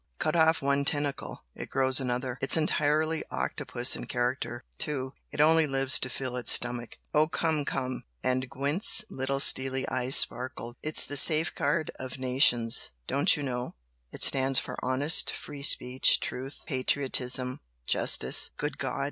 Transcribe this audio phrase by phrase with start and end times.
[0.17, 2.39] Cut off one tentacle, it grows another.
[2.41, 7.65] It's entirely octopus in character, too, it only lives to fill its stomach." "Oh, come,
[7.65, 13.43] come!" and Gwent's little steely eyes sparkled "It's the 'safe guard of nations' don't you
[13.43, 13.75] know?
[14.11, 18.99] it stands for honest free speech, truth, patriotism, justice" "Good God!"